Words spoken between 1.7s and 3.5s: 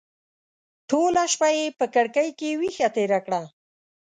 په کړکۍ کې ویښه تېره کړه.